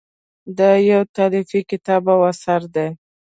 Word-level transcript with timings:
دا 0.57 0.69
یو 0.89 1.01
تالیفي 1.15 1.59
کتاب 1.71 2.03
او 2.13 2.19
اثر 2.31 2.61
دی. 2.73 2.87